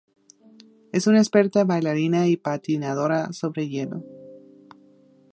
[0.91, 4.03] Es una experta bailarina y patinadora sobre hielo.